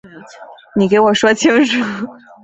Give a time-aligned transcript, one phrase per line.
[0.75, 1.79] 你给我说清楚